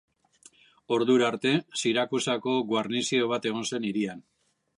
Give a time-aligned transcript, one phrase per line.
[0.95, 1.51] Ordura arte,
[1.83, 4.27] Sirakusako garnizio bat egon zen hirian.